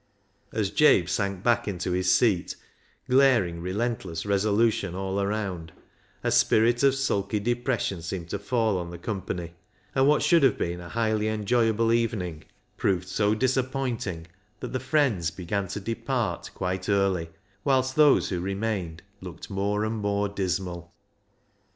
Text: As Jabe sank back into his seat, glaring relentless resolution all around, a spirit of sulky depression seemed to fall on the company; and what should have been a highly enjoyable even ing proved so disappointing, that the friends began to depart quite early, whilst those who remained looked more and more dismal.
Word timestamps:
As 0.51 0.71
Jabe 0.71 1.05
sank 1.05 1.43
back 1.43 1.67
into 1.67 1.91
his 1.91 2.11
seat, 2.11 2.55
glaring 3.07 3.61
relentless 3.61 4.25
resolution 4.25 4.95
all 4.95 5.21
around, 5.21 5.71
a 6.23 6.31
spirit 6.31 6.81
of 6.81 6.95
sulky 6.95 7.39
depression 7.39 8.01
seemed 8.01 8.27
to 8.31 8.39
fall 8.39 8.79
on 8.79 8.89
the 8.89 8.97
company; 8.97 9.53
and 9.93 10.07
what 10.07 10.23
should 10.23 10.41
have 10.41 10.57
been 10.57 10.79
a 10.81 10.89
highly 10.89 11.27
enjoyable 11.27 11.93
even 11.93 12.19
ing 12.23 12.43
proved 12.77 13.07
so 13.07 13.35
disappointing, 13.35 14.25
that 14.59 14.73
the 14.73 14.79
friends 14.79 15.29
began 15.29 15.67
to 15.67 15.79
depart 15.79 16.49
quite 16.55 16.89
early, 16.89 17.29
whilst 17.63 17.95
those 17.95 18.29
who 18.29 18.39
remained 18.41 19.03
looked 19.21 19.51
more 19.51 19.85
and 19.85 19.97
more 19.97 20.27
dismal. 20.27 20.91